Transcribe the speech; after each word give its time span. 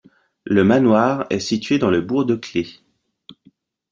Le 0.45 0.63
manoir 0.63 1.27
est 1.29 1.37
situé 1.39 1.77
dans 1.77 1.91
le 1.91 2.01
bourg 2.01 2.25
de 2.25 2.33
Clefs. 2.35 2.81